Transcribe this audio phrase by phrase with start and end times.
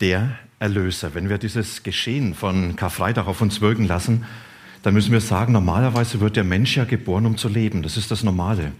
[0.00, 1.14] der Erlöser.
[1.14, 4.24] Wenn wir dieses Geschehen von Karfreitag auf uns wirken lassen,
[4.82, 7.82] dann müssen wir sagen, normalerweise wird der Mensch ja geboren, um zu leben.
[7.82, 8.72] Das ist das Normale.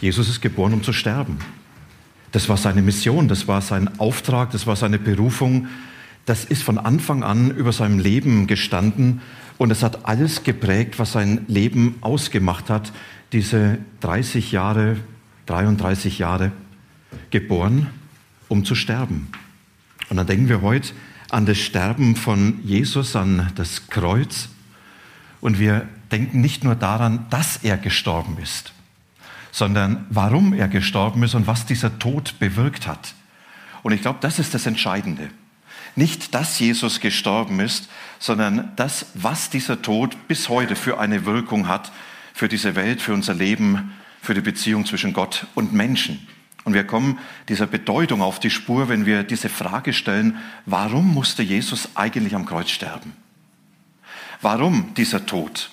[0.00, 1.38] Jesus ist geboren, um zu sterben.
[2.32, 5.68] Das war seine Mission, das war sein Auftrag, das war seine Berufung.
[6.24, 9.20] Das ist von Anfang an über seinem Leben gestanden
[9.58, 12.92] und es hat alles geprägt, was sein Leben ausgemacht hat.
[13.32, 14.96] Diese 30 Jahre,
[15.46, 16.52] 33 Jahre
[17.30, 17.88] geboren,
[18.48, 19.28] um zu sterben.
[20.12, 20.92] Und dann denken wir heute
[21.30, 24.50] an das Sterben von Jesus, an das Kreuz.
[25.40, 28.74] Und wir denken nicht nur daran, dass er gestorben ist,
[29.52, 33.14] sondern warum er gestorben ist und was dieser Tod bewirkt hat.
[33.82, 35.30] Und ich glaube, das ist das Entscheidende.
[35.96, 41.68] Nicht, dass Jesus gestorben ist, sondern das, was dieser Tod bis heute für eine Wirkung
[41.68, 41.90] hat
[42.34, 46.28] für diese Welt, für unser Leben, für die Beziehung zwischen Gott und Menschen.
[46.64, 47.18] Und wir kommen
[47.48, 52.46] dieser Bedeutung auf die Spur, wenn wir diese Frage stellen, warum musste Jesus eigentlich am
[52.46, 53.16] Kreuz sterben?
[54.40, 55.70] Warum dieser Tod?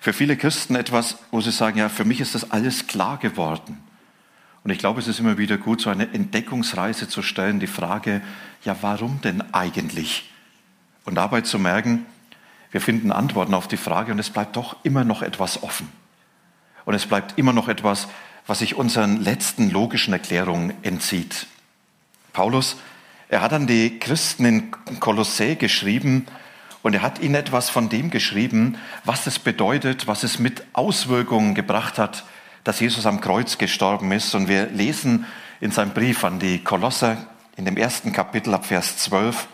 [0.00, 3.78] Für viele Christen etwas, wo sie sagen, ja, für mich ist das alles klar geworden.
[4.62, 8.20] Und ich glaube, es ist immer wieder gut, so eine Entdeckungsreise zu stellen, die Frage,
[8.64, 10.30] ja, warum denn eigentlich?
[11.04, 12.04] Und dabei zu merken,
[12.72, 15.88] wir finden Antworten auf die Frage und es bleibt doch immer noch etwas offen.
[16.84, 18.08] Und es bleibt immer noch etwas,
[18.46, 21.46] was sich unseren letzten logischen Erklärungen entzieht.
[22.32, 22.76] Paulus,
[23.28, 26.26] er hat an die Christen in Kolossä geschrieben
[26.82, 31.54] und er hat ihnen etwas von dem geschrieben, was es bedeutet, was es mit Auswirkungen
[31.54, 32.24] gebracht hat,
[32.62, 34.34] dass Jesus am Kreuz gestorben ist.
[34.34, 35.26] Und wir lesen
[35.60, 37.16] in seinem Brief an die Kolosser
[37.56, 39.48] in dem ersten Kapitel ab Vers 12,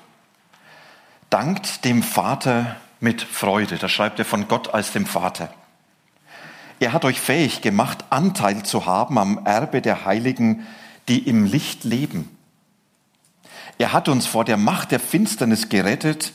[1.30, 3.78] dankt dem Vater mit Freude.
[3.78, 5.54] Da schreibt er von Gott als dem Vater
[6.82, 10.66] er hat euch fähig gemacht, Anteil zu haben am Erbe der Heiligen,
[11.08, 12.36] die im Licht leben.
[13.78, 16.32] Er hat uns vor der Macht der Finsternis gerettet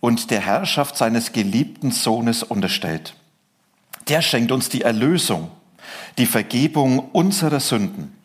[0.00, 3.14] und der Herrschaft seines geliebten Sohnes unterstellt.
[4.08, 5.50] Der schenkt uns die Erlösung,
[6.18, 8.16] die Vergebung unserer Sünden.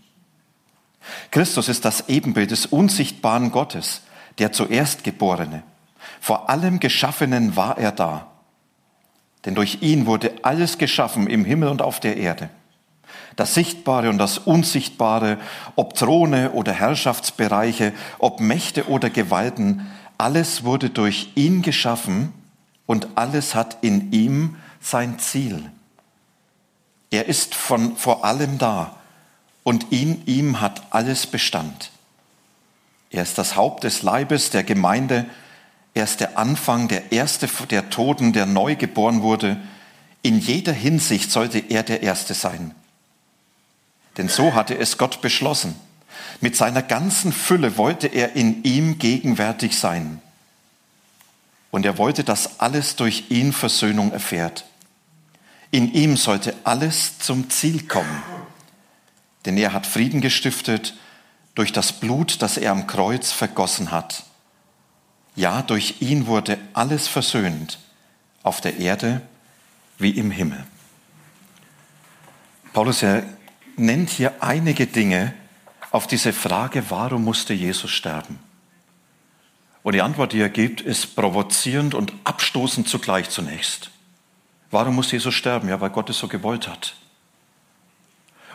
[1.32, 4.02] Christus ist das Ebenbild des unsichtbaren Gottes,
[4.38, 5.64] der zuerst Geborene.
[6.20, 8.28] Vor allem Geschaffenen war er da.
[9.46, 12.50] Denn durch ihn wurde alles geschaffen im Himmel und auf der Erde.
[13.36, 15.38] Das Sichtbare und das Unsichtbare,
[15.76, 19.86] ob Throne oder Herrschaftsbereiche, ob Mächte oder Gewalten,
[20.18, 22.34] alles wurde durch ihn geschaffen
[22.86, 25.70] und alles hat in ihm sein Ziel.
[27.12, 28.96] Er ist von vor allem da
[29.64, 31.92] und in ihm hat alles Bestand.
[33.10, 35.26] Er ist das Haupt des Leibes der Gemeinde,
[35.96, 39.58] er ist der Anfang, der Erste der Toten, der neu geboren wurde.
[40.22, 42.76] In jeder Hinsicht sollte er der Erste sein.
[44.18, 45.74] Denn so hatte es Gott beschlossen.
[46.42, 50.22] Mit seiner ganzen Fülle wollte er in ihm gegenwärtig sein.
[51.72, 54.66] Und er wollte, dass alles durch ihn Versöhnung erfährt.
[55.72, 58.22] In ihm sollte alles zum Ziel kommen.
[59.46, 60.94] Denn er hat Frieden gestiftet
[61.54, 64.26] durch das Blut, das er am Kreuz vergossen hat.
[65.36, 67.80] Ja, durch ihn wurde alles versöhnt,
[68.44, 69.22] auf der Erde
[69.98, 70.66] wie im Himmel.
[72.74, 73.24] Paulus er
[73.78, 75.34] nennt hier einige Dinge
[75.92, 78.40] auf diese Frage, warum musste Jesus sterben?
[79.84, 83.92] Und die Antwort, die er gibt, ist provozierend und abstoßend zugleich zunächst.
[84.72, 85.70] Warum muss Jesus sterben?
[85.70, 86.96] Ja, weil Gott es so gewollt hat.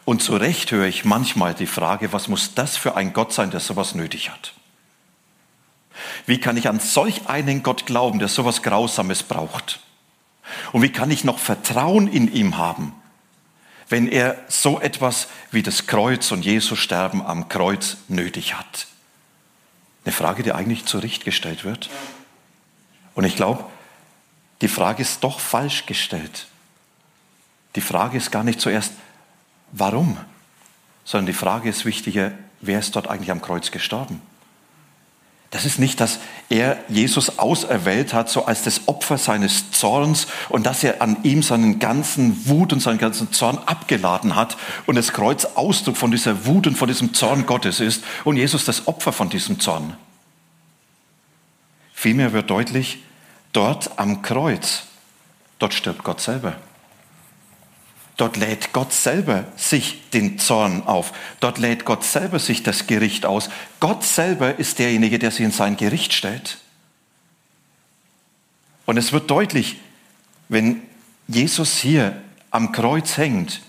[0.05, 3.51] Und zu Recht höre ich manchmal die Frage, was muss das für ein Gott sein,
[3.51, 4.55] der sowas nötig hat?
[6.27, 9.81] Wie kann ich an solch einen Gott glauben, der sowas Grausames braucht?
[10.73, 12.93] Und wie kann ich noch Vertrauen in ihm haben,
[13.89, 18.87] wenn er so etwas wie das Kreuz und Jesus sterben am Kreuz nötig hat?
[20.05, 21.91] Eine Frage, die eigentlich zu Recht gestellt wird.
[23.15, 23.65] Und ich glaube,
[24.61, 26.47] die Frage ist doch falsch gestellt.
[27.77, 28.93] Die Frage ist gar nicht zuerst,
[29.73, 30.19] warum,
[31.05, 34.21] sondern die Frage ist wichtiger, wer ist dort eigentlich am Kreuz gestorben?
[35.51, 40.65] Das ist nicht, dass er Jesus auserwählt hat, so als das Opfer seines Zorns und
[40.65, 44.57] dass er an ihm seinen ganzen Wut und seinen ganzen Zorn abgeladen hat
[44.87, 48.65] und das Kreuz Ausdruck von dieser Wut und von diesem Zorn Gottes ist und Jesus
[48.65, 49.97] das Opfer von diesem Zorn.
[51.93, 52.99] Vielmehr wird deutlich,
[53.53, 54.85] dort am Kreuz,
[55.59, 56.57] dort stirbt Gott selber.
[58.21, 61.15] Dort lädt Gott selber sich den Zorn auf.
[61.41, 63.49] Dort lädt Gott selber sich das Gericht aus.
[63.81, 66.59] Gott selber ist derjenige, der sie in sein Gericht stellt.
[68.85, 69.77] Und es wird deutlich,
[70.51, 70.83] wenn
[71.29, 72.21] Jesus hier
[72.51, 73.63] am Kreuz hängt,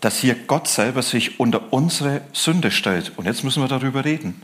[0.00, 3.18] dass hier Gott selber sich unter unsere Sünde stellt.
[3.18, 4.40] Und jetzt müssen wir darüber reden,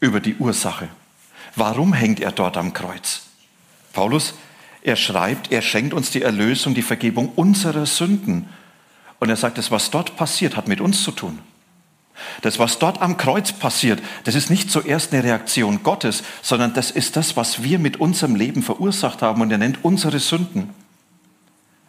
[0.00, 0.88] über die Ursache.
[1.56, 3.20] Warum hängt er dort am Kreuz?
[3.92, 4.32] Paulus,
[4.82, 8.48] er schreibt, er schenkt uns die Erlösung, die Vergebung unserer Sünden.
[9.18, 11.38] Und er sagt, das, was dort passiert, hat mit uns zu tun.
[12.42, 16.90] Das, was dort am Kreuz passiert, das ist nicht zuerst eine Reaktion Gottes, sondern das
[16.90, 19.42] ist das, was wir mit unserem Leben verursacht haben.
[19.42, 20.70] Und er nennt unsere Sünden.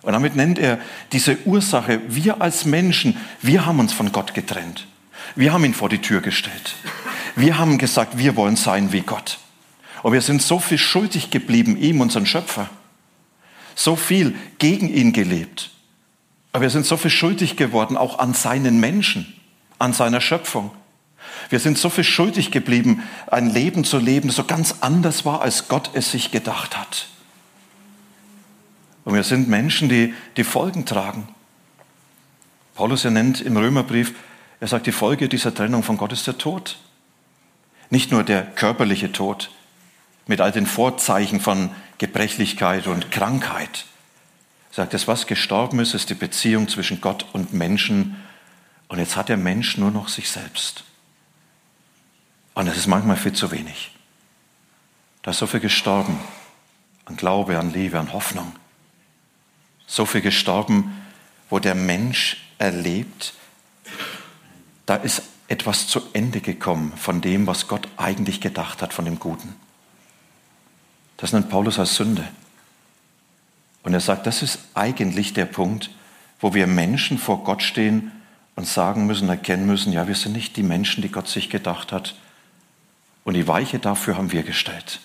[0.02, 0.80] Und damit nennt er
[1.12, 4.88] diese Ursache, wir als Menschen, wir haben uns von Gott getrennt.
[5.36, 6.76] Wir haben ihn vor die Tür gestellt.
[7.36, 9.38] Wir haben gesagt, wir wollen sein wie Gott.
[10.04, 12.70] Und wir sind so viel schuldig geblieben, ihm, unseren Schöpfer.
[13.76, 15.72] So viel gegen ihn gelebt.
[16.52, 19.34] Aber wir sind so viel schuldig geworden, auch an seinen Menschen,
[19.80, 20.72] an seiner Schöpfung.
[21.50, 25.68] Wir sind so viel schuldig geblieben, ein Leben zu leben, so ganz anders war, als
[25.68, 27.08] Gott es sich gedacht hat.
[29.04, 31.28] Und wir sind Menschen, die die Folgen tragen.
[32.76, 34.14] Paulus er nennt im Römerbrief,
[34.60, 36.78] er sagt, die Folge dieser Trennung von Gott ist der Tod.
[37.90, 39.50] Nicht nur der körperliche Tod
[40.28, 41.72] mit all den Vorzeichen von
[42.02, 43.86] Gebrechlichkeit und Krankheit.
[44.72, 48.16] Sagt, das, was gestorben ist, ist die Beziehung zwischen Gott und Menschen.
[48.88, 50.84] Und jetzt hat der Mensch nur noch sich selbst.
[52.54, 53.92] Und das ist manchmal viel zu wenig.
[55.22, 56.20] Da ist so viel gestorben
[57.06, 58.54] an Glaube, an Liebe, an Hoffnung
[59.92, 61.06] so viel gestorben,
[61.50, 63.34] wo der Mensch erlebt,
[64.86, 69.20] da ist etwas zu Ende gekommen von dem, was Gott eigentlich gedacht hat, von dem
[69.20, 69.54] Guten.
[71.22, 72.28] Das nennt Paulus als Sünde.
[73.84, 75.92] Und er sagt, das ist eigentlich der Punkt,
[76.40, 78.12] wo wir Menschen vor Gott stehen
[78.56, 81.92] und sagen müssen, erkennen müssen, ja, wir sind nicht die Menschen, die Gott sich gedacht
[81.92, 82.16] hat.
[83.24, 85.00] Und die Weiche dafür haben wir gestellt.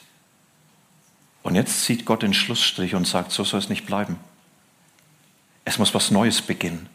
[1.42, 4.18] Und jetzt zieht Gott den Schlussstrich und sagt, so soll es nicht bleiben.
[5.66, 6.88] Es muss was Neues beginnen.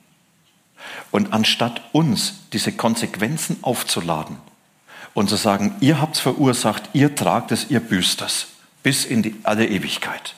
[1.11, 4.37] Und anstatt uns diese Konsequenzen aufzuladen
[5.13, 8.47] und zu sagen, ihr habt es verursacht, ihr tragt es, ihr büßt es
[8.83, 10.35] bis in die, alle Ewigkeit.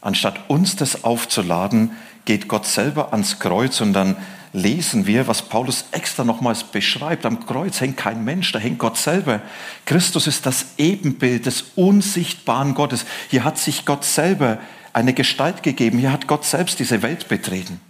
[0.00, 1.92] Anstatt uns das aufzuladen,
[2.24, 4.16] geht Gott selber ans Kreuz und dann
[4.52, 7.26] lesen wir, was Paulus extra nochmals beschreibt.
[7.26, 9.42] Am Kreuz hängt kein Mensch, da hängt Gott selber.
[9.84, 13.04] Christus ist das Ebenbild des unsichtbaren Gottes.
[13.30, 14.58] Hier hat sich Gott selber
[14.92, 15.98] eine Gestalt gegeben.
[15.98, 17.80] Hier hat Gott selbst diese Welt betreten.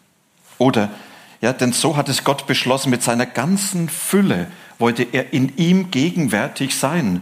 [0.56, 0.88] Oder,
[1.42, 4.46] ja, denn so hat es Gott beschlossen, mit seiner ganzen Fülle
[4.78, 7.20] wollte er in ihm gegenwärtig sein.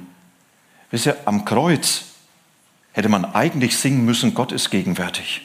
[0.92, 2.04] Wisst ihr, am Kreuz
[2.92, 5.40] hätte man eigentlich singen müssen, Gott ist gegenwärtig.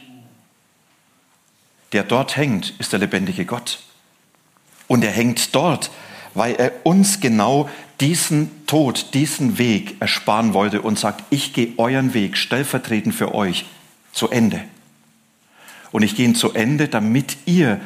[1.94, 3.80] Der dort hängt, ist der lebendige Gott.
[4.88, 5.90] Und er hängt dort,
[6.34, 7.70] weil er uns genau
[8.02, 13.66] diesen Tod, diesen Weg ersparen wollte und sagt, ich gehe euren Weg stellvertretend für euch
[14.12, 14.62] zu Ende.
[15.94, 17.80] Und ich gehe ihn zu Ende, damit ihr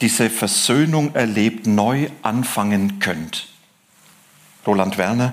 [0.00, 3.46] diese Versöhnung erlebt, neu anfangen könnt.
[4.66, 5.32] Roland Werner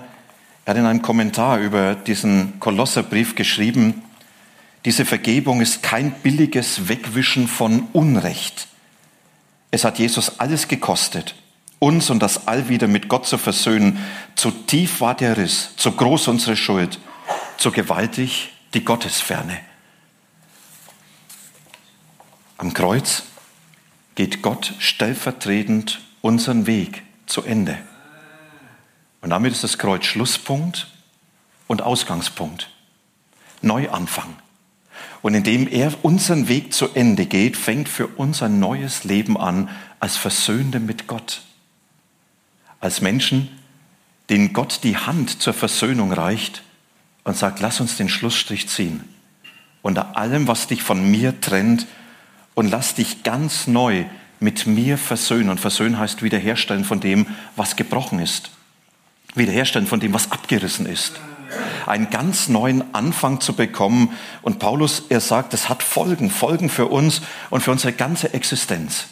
[0.66, 4.02] er hat in einem Kommentar über diesen Kolosserbrief geschrieben,
[4.86, 8.68] diese Vergebung ist kein billiges Wegwischen von Unrecht.
[9.72, 11.36] Es hat Jesus alles gekostet,
[11.80, 13.98] uns und das All wieder mit Gott zu versöhnen.
[14.36, 17.00] Zu tief war der Riss, zu groß unsere Schuld,
[17.58, 19.58] zu gewaltig die Gottesferne.
[22.58, 23.24] Am Kreuz
[24.16, 27.78] geht Gott stellvertretend unseren Weg zu Ende.
[29.24, 30.88] Und damit ist das Kreuz Schlusspunkt
[31.68, 32.70] und Ausgangspunkt.
[33.62, 34.36] Neuanfang.
[35.22, 39.70] Und indem er unseren Weg zu Ende geht, fängt für uns ein neues Leben an
[40.02, 41.42] als Versöhnte mit Gott.
[42.82, 43.48] Als Menschen,
[44.30, 46.62] denen Gott die Hand zur Versöhnung reicht
[47.24, 49.08] und sagt, lass uns den Schlussstrich ziehen.
[49.82, 51.88] Unter allem, was dich von mir trennt,
[52.56, 54.06] und lass dich ganz neu
[54.42, 55.50] mit mir versöhnen.
[55.50, 57.26] Und versöhnen heißt wiederherstellen von dem,
[57.56, 58.52] was gebrochen ist.
[59.36, 61.20] Wiederherstellen von dem, was abgerissen ist.
[61.86, 64.14] Einen ganz neuen Anfang zu bekommen.
[64.42, 69.06] Und Paulus, er sagt, das hat Folgen, Folgen für uns und für unsere ganze Existenz.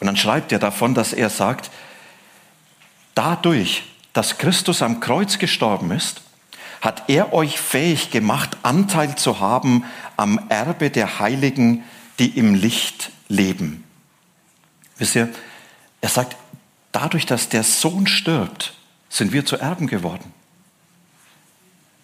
[0.00, 1.70] Und dann schreibt er davon, dass er sagt,
[3.14, 6.22] dadurch, dass Christus am Kreuz gestorben ist,
[6.80, 9.84] hat er euch fähig gemacht, Anteil zu haben
[10.16, 11.84] am Erbe der Heiligen,
[12.18, 13.84] die im Licht leben.
[14.98, 15.28] Wisst ihr,
[16.00, 16.36] er sagt,
[16.92, 18.74] dadurch, dass der Sohn stirbt,
[19.08, 20.32] sind wir zu Erben geworden.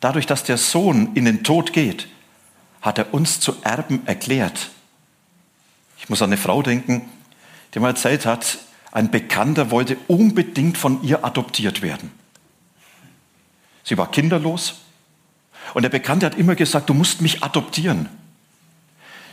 [0.00, 2.08] dadurch, dass der Sohn in den Tod geht,
[2.80, 4.70] hat er uns zu Erben erklärt.
[5.96, 7.02] Ich muss an eine Frau denken,
[7.72, 8.58] die mal erzählt hat,
[8.90, 12.10] ein Bekannter wollte unbedingt von ihr adoptiert werden.
[13.84, 14.80] Sie war kinderlos
[15.72, 18.08] und der Bekannte hat immer gesagt, du musst mich adoptieren.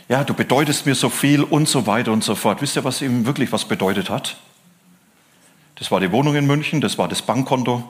[0.08, 2.62] Ja, du bedeutest mir so viel und so weiter und so fort.
[2.62, 4.36] Wisst ihr, was ihm wirklich was bedeutet hat?
[5.80, 7.88] Das war die Wohnung in München, das war das Bankkonto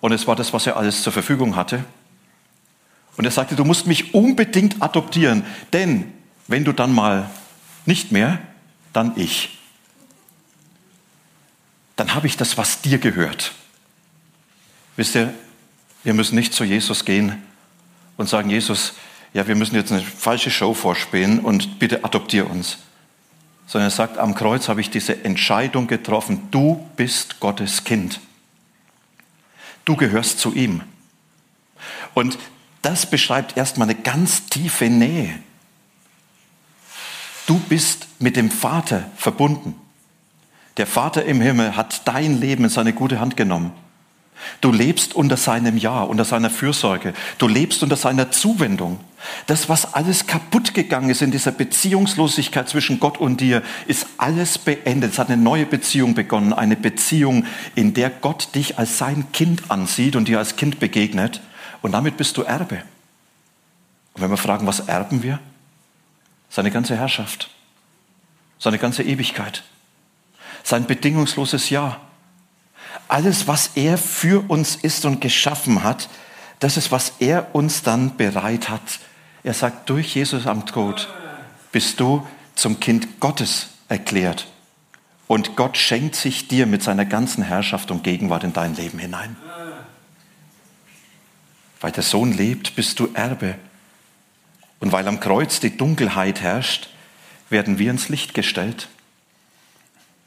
[0.00, 1.84] und es war das, was er alles zur Verfügung hatte.
[3.16, 6.12] Und er sagte, du musst mich unbedingt adoptieren, denn
[6.46, 7.28] wenn du dann mal
[7.86, 8.38] nicht mehr,
[8.92, 9.58] dann ich.
[11.96, 13.52] Dann habe ich das, was dir gehört.
[14.94, 15.34] Wisst ihr,
[16.04, 17.42] wir müssen nicht zu Jesus gehen
[18.16, 18.94] und sagen, Jesus,
[19.34, 22.78] ja, wir müssen jetzt eine falsche Show vorspielen und bitte adoptier uns.
[23.76, 28.20] Sondern er sagt, am Kreuz habe ich diese Entscheidung getroffen, du bist Gottes Kind.
[29.84, 30.80] Du gehörst zu ihm.
[32.14, 32.38] Und
[32.80, 35.38] das beschreibt erstmal eine ganz tiefe Nähe.
[37.44, 39.74] Du bist mit dem Vater verbunden.
[40.78, 43.72] Der Vater im Himmel hat dein Leben in seine gute Hand genommen.
[44.60, 47.14] Du lebst unter seinem Ja, unter seiner Fürsorge.
[47.38, 49.00] Du lebst unter seiner Zuwendung.
[49.46, 54.58] Das, was alles kaputt gegangen ist in dieser Beziehungslosigkeit zwischen Gott und dir, ist alles
[54.58, 55.12] beendet.
[55.12, 56.52] Es hat eine neue Beziehung begonnen.
[56.52, 61.40] Eine Beziehung, in der Gott dich als sein Kind ansieht und dir als Kind begegnet.
[61.82, 62.82] Und damit bist du Erbe.
[64.14, 65.40] Und wenn wir fragen, was erben wir?
[66.48, 67.50] Seine ganze Herrschaft.
[68.58, 69.64] Seine ganze Ewigkeit.
[70.62, 72.00] Sein bedingungsloses Ja
[73.08, 76.08] alles, was er für uns ist und geschaffen hat,
[76.60, 78.82] das ist, was er uns dann bereit hat.
[79.42, 81.08] Er sagt, durch Jesus am Tod
[81.72, 84.46] bist du zum Kind Gottes erklärt.
[85.26, 89.36] Und Gott schenkt sich dir mit seiner ganzen Herrschaft und Gegenwart in dein Leben hinein.
[91.80, 93.56] Weil der Sohn lebt, bist du Erbe.
[94.80, 96.88] Und weil am Kreuz die Dunkelheit herrscht,
[97.50, 98.88] werden wir ins Licht gestellt.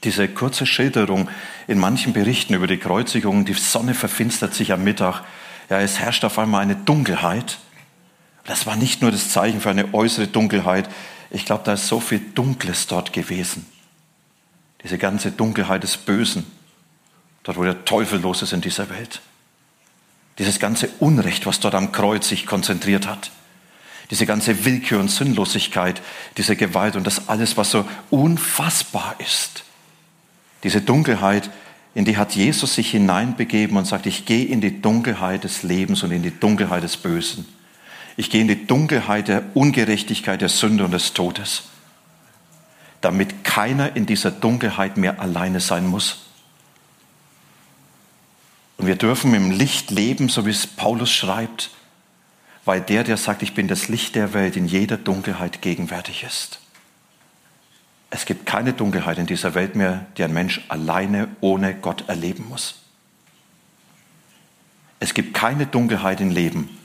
[0.04, 1.30] Diese kurze Schilderung
[1.68, 5.24] in manchen Berichten über die Kreuzigung, die Sonne verfinstert sich am Mittag,
[5.70, 7.60] ja, es herrscht auf einmal eine Dunkelheit.
[8.46, 10.90] Das war nicht nur das Zeichen für eine äußere Dunkelheit,
[11.32, 13.66] ich glaube, da ist so viel Dunkles dort gewesen.
[14.84, 16.46] Diese ganze Dunkelheit des Bösen,
[17.44, 19.22] dort wo der Teufel los ist in dieser Welt.
[20.40, 23.32] Dieses ganze Unrecht, was dort am Kreuz sich konzentriert hat.
[24.10, 26.02] Diese ganze Willkür und Sinnlosigkeit,
[26.38, 29.66] diese Gewalt und das alles, was so unfassbar ist.
[30.64, 31.50] Diese Dunkelheit,
[31.96, 36.04] in die hat Jesus sich hineinbegeben und sagt, ich gehe in die Dunkelheit des Lebens
[36.04, 37.46] und in die Dunkelheit des Bösen.
[38.18, 41.64] Ich gehe in die Dunkelheit der Ungerechtigkeit, der Sünde und des Todes,
[43.02, 46.26] damit keiner in dieser Dunkelheit mehr alleine sein muss.
[48.78, 51.72] Und wir dürfen im Licht leben, so wie es Paulus schreibt,
[52.66, 56.60] weil der, der sagt, ich bin das Licht der Welt, in jeder Dunkelheit gegenwärtig ist.
[58.10, 62.48] Es gibt keine Dunkelheit in dieser Welt mehr, die ein Mensch alleine ohne Gott erleben
[62.50, 62.76] muss.
[65.00, 66.78] Es gibt keine Dunkelheit im Leben,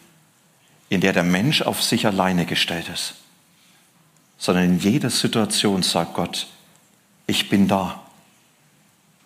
[0.88, 3.14] in der der Mensch auf sich alleine gestellt ist,
[4.38, 6.46] sondern in jeder Situation sagt Gott,
[7.26, 8.02] ich bin da.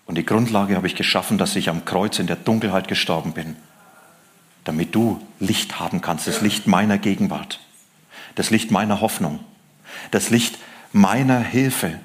[0.06, 3.56] Und die Grundlage habe ich geschaffen, dass ich am Kreuz in der Dunkelheit gestorben bin,
[4.64, 7.60] damit du Licht haben kannst, das Licht meiner Gegenwart,
[8.36, 9.40] das Licht meiner Hoffnung,
[10.10, 10.58] das Licht
[10.92, 12.00] meiner Hilfe,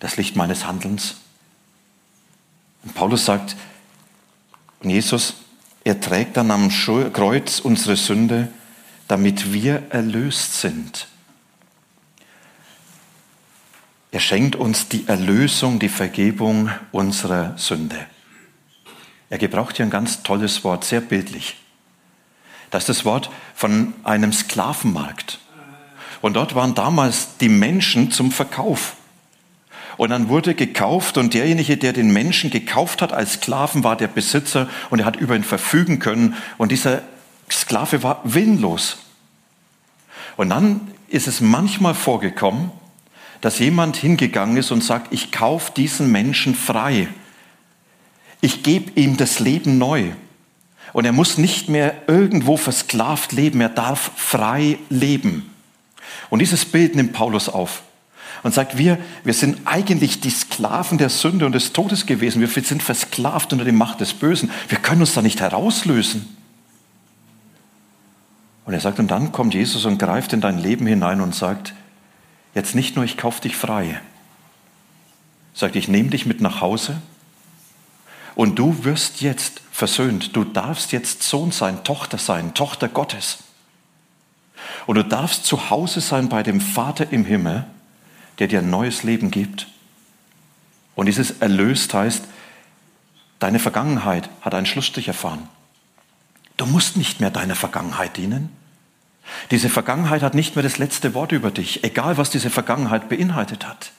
[0.00, 1.16] das Licht meines Handelns.
[2.84, 3.56] Und Paulus sagt,
[4.82, 5.34] Jesus,
[5.84, 8.48] er trägt dann am Kreuz unsere Sünde,
[9.08, 11.08] damit wir erlöst sind.
[14.10, 18.06] Er schenkt uns die Erlösung, die Vergebung unserer Sünde.
[19.30, 21.56] Er gebraucht hier ein ganz tolles Wort, sehr bildlich.
[22.70, 25.38] Das ist das Wort von einem Sklavenmarkt.
[26.20, 28.96] Und dort waren damals die Menschen zum Verkauf.
[29.96, 34.06] Und dann wurde gekauft und derjenige, der den Menschen gekauft hat als Sklaven, war der
[34.06, 36.36] Besitzer und er hat über ihn verfügen können.
[36.56, 37.02] Und dieser
[37.50, 38.98] Sklave war willenlos.
[40.36, 42.70] Und dann ist es manchmal vorgekommen,
[43.40, 47.08] dass jemand hingegangen ist und sagt, ich kaufe diesen Menschen frei.
[48.40, 50.12] Ich gebe ihm das Leben neu.
[50.92, 55.47] Und er muss nicht mehr irgendwo versklavt leben, er darf frei leben.
[56.30, 57.82] Und dieses Bild nimmt Paulus auf
[58.42, 62.40] und sagt, wir, wir sind eigentlich die Sklaven der Sünde und des Todes gewesen.
[62.40, 64.50] Wir sind versklavt unter die Macht des Bösen.
[64.68, 66.36] Wir können uns da nicht herauslösen.
[68.64, 71.72] Und er sagt, und dann kommt Jesus und greift in dein Leben hinein und sagt,
[72.54, 74.00] jetzt nicht nur, ich kaufe dich frei.
[75.54, 77.00] Sagt, ich nehme dich mit nach Hause
[78.34, 80.36] Und du wirst jetzt versöhnt.
[80.36, 83.38] Du darfst jetzt Sohn sein, Tochter sein, Tochter Gottes.
[84.86, 87.64] Und du darfst zu Hause sein bei dem Vater im Himmel,
[88.38, 89.66] der dir ein neues Leben gibt.
[90.94, 92.24] Und dieses erlöst heißt,
[93.38, 95.48] deine Vergangenheit hat einen Schlussstrich erfahren.
[96.56, 98.50] Du musst nicht mehr deiner Vergangenheit dienen.
[99.50, 103.66] Diese Vergangenheit hat nicht mehr das letzte Wort über dich, egal was diese Vergangenheit beinhaltet
[103.66, 103.92] hat.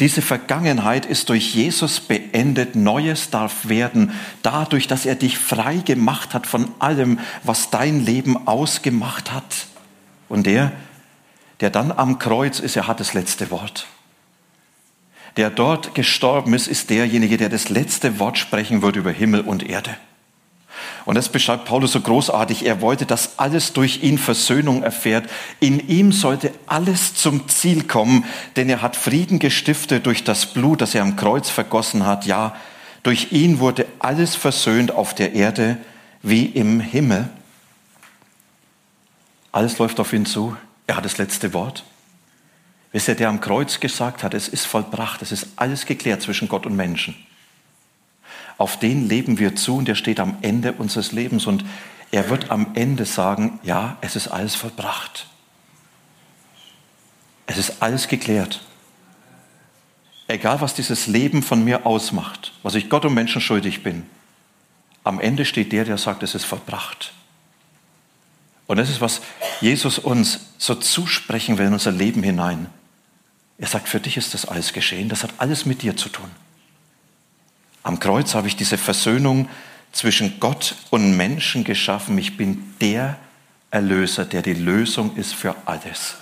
[0.00, 4.12] Diese Vergangenheit ist durch Jesus beendet, Neues darf werden,
[4.42, 9.66] dadurch, dass er dich frei gemacht hat von allem, was dein Leben ausgemacht hat.
[10.28, 10.72] Und der,
[11.60, 13.86] der dann am Kreuz ist, er hat das letzte Wort.
[15.36, 19.68] Der dort gestorben ist, ist derjenige, der das letzte Wort sprechen wird über Himmel und
[19.68, 19.96] Erde.
[21.04, 22.66] Und das beschreibt Paulus so großartig.
[22.66, 25.28] Er wollte, dass alles durch ihn Versöhnung erfährt.
[25.60, 28.24] In ihm sollte alles zum Ziel kommen,
[28.56, 32.26] denn er hat Frieden gestiftet durch das Blut, das er am Kreuz vergossen hat.
[32.26, 32.54] Ja,
[33.02, 35.78] durch ihn wurde alles versöhnt auf der Erde
[36.22, 37.28] wie im Himmel.
[39.52, 40.56] Alles läuft auf ihn zu.
[40.86, 41.84] Er hat das letzte Wort.
[42.92, 46.48] Wisst ihr, der am Kreuz gesagt hat, es ist vollbracht, es ist alles geklärt zwischen
[46.48, 47.14] Gott und Menschen
[48.60, 51.64] auf den leben wir zu und der steht am Ende unseres Lebens und
[52.10, 55.28] er wird am Ende sagen, ja, es ist alles vollbracht.
[57.46, 58.60] Es ist alles geklärt.
[60.28, 64.04] Egal, was dieses Leben von mir ausmacht, was ich Gott und Menschen schuldig bin,
[65.04, 67.14] am Ende steht der, der sagt, es ist vollbracht.
[68.66, 69.22] Und das ist, was
[69.62, 72.66] Jesus uns so zusprechen will in unser Leben hinein.
[73.56, 76.30] Er sagt, für dich ist das alles geschehen, das hat alles mit dir zu tun.
[77.82, 79.48] Am Kreuz habe ich diese Versöhnung
[79.92, 82.16] zwischen Gott und Menschen geschaffen.
[82.18, 83.18] Ich bin der
[83.70, 86.16] Erlöser, der die Lösung ist für alles.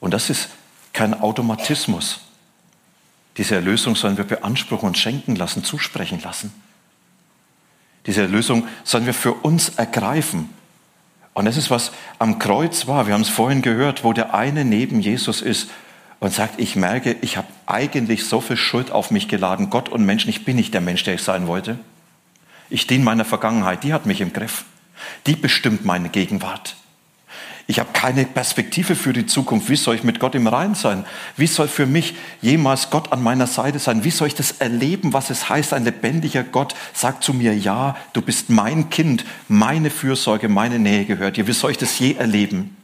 [0.00, 0.48] Und das ist
[0.92, 2.20] kein Automatismus.
[3.36, 6.52] Diese Erlösung sollen wir beanspruchen und schenken lassen, zusprechen lassen.
[8.06, 10.50] Diese Erlösung sollen wir für uns ergreifen.
[11.34, 13.06] Und das ist, was am Kreuz war.
[13.06, 15.70] Wir haben es vorhin gehört, wo der eine neben Jesus ist
[16.22, 20.06] und sagt, ich merke, ich habe eigentlich so viel Schuld auf mich geladen, Gott und
[20.06, 21.80] Menschen, ich bin nicht der Mensch, der ich sein wollte.
[22.70, 24.64] Ich diene meiner Vergangenheit, die hat mich im Griff.
[25.26, 26.76] Die bestimmt meine Gegenwart.
[27.66, 29.68] Ich habe keine Perspektive für die Zukunft.
[29.68, 31.04] Wie soll ich mit Gott im Rein sein?
[31.36, 34.04] Wie soll für mich jemals Gott an meiner Seite sein?
[34.04, 37.96] Wie soll ich das erleben, was es heißt, ein lebendiger Gott sagt zu mir, ja,
[38.12, 41.48] du bist mein Kind, meine Fürsorge, meine Nähe gehört dir.
[41.48, 42.76] Wie soll ich das je erleben?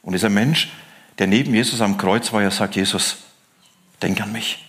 [0.00, 0.70] Und dieser Mensch
[1.18, 3.18] der neben Jesus am Kreuz war, er sagt, Jesus,
[4.02, 4.64] denk an mich.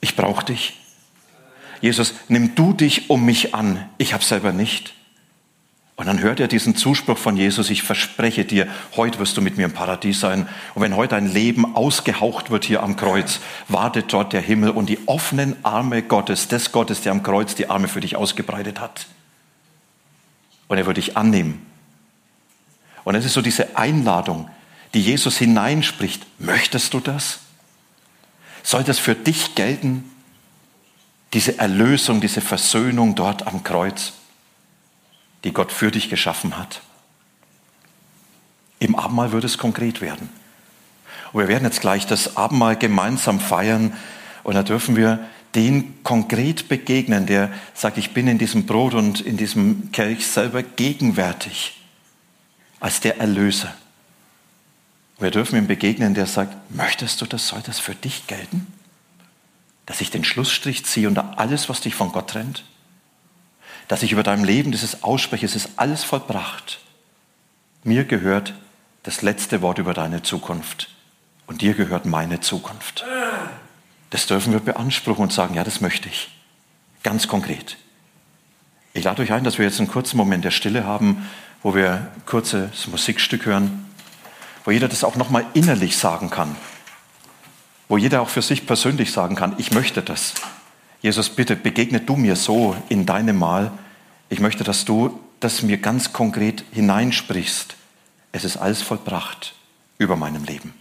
[0.00, 0.80] Ich brauche dich.
[1.80, 3.88] Jesus, nimm du dich um mich an.
[3.98, 4.94] Ich habe selber nicht.
[5.96, 9.56] Und dann hört er diesen Zuspruch von Jesus, ich verspreche dir, heute wirst du mit
[9.56, 10.48] mir im Paradies sein.
[10.74, 14.88] Und wenn heute dein Leben ausgehaucht wird hier am Kreuz, wartet dort der Himmel und
[14.88, 19.06] die offenen Arme Gottes, des Gottes, der am Kreuz die Arme für dich ausgebreitet hat.
[20.66, 21.64] Und er wird dich annehmen.
[23.04, 24.50] Und es ist so diese Einladung,
[24.94, 26.24] die Jesus hineinspricht.
[26.38, 27.40] Möchtest du das?
[28.62, 30.10] Soll das für dich gelten?
[31.32, 34.12] Diese Erlösung, diese Versöhnung dort am Kreuz,
[35.42, 36.80] die Gott für dich geschaffen hat.
[38.78, 40.28] Im Abendmahl wird es konkret werden.
[41.32, 43.92] Und wir werden jetzt gleich das Abendmahl gemeinsam feiern
[44.44, 45.18] und da dürfen wir
[45.54, 50.62] den konkret begegnen, der sagt, ich bin in diesem Brot und in diesem Kelch selber
[50.62, 51.80] gegenwärtig
[52.80, 53.74] als der Erlöser.
[55.18, 58.66] Wir dürfen ihm begegnen, der sagt, möchtest du das, soll das für dich gelten?
[59.86, 62.64] Dass ich den Schlussstrich ziehe unter alles, was dich von Gott trennt?
[63.86, 66.80] Dass ich über deinem Leben dieses ausspreche, es ist alles vollbracht.
[67.84, 68.54] Mir gehört
[69.02, 70.88] das letzte Wort über deine Zukunft
[71.46, 73.04] und dir gehört meine Zukunft.
[74.10, 76.30] Das dürfen wir beanspruchen und sagen, ja, das möchte ich.
[77.02, 77.76] Ganz konkret.
[78.94, 81.28] Ich lade euch ein, dass wir jetzt einen kurzen Moment der Stille haben,
[81.62, 83.83] wo wir ein kurzes Musikstück hören
[84.64, 86.56] wo jeder das auch nochmal innerlich sagen kann,
[87.88, 90.34] wo jeder auch für sich persönlich sagen kann, ich möchte das.
[91.02, 93.70] Jesus, bitte begegne du mir so in deinem Mal.
[94.30, 97.76] Ich möchte, dass du das mir ganz konkret hineinsprichst.
[98.32, 99.54] Es ist alles vollbracht
[99.98, 100.72] über meinem Leben.